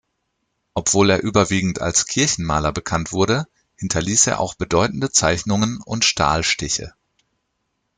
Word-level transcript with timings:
Obwohl 0.73 1.11
er 1.11 1.21
überwiegend 1.21 1.79
als 1.79 2.07
Kirchenmaler 2.07 2.71
bekannt 2.71 3.11
wurde, 3.11 3.45
hinterließ 3.75 4.25
er 4.25 4.39
auch 4.39 4.55
bedeutende 4.55 5.11
Zeichnungen 5.11 5.79
und 5.79 6.05
Stahlstiche. 6.05 6.95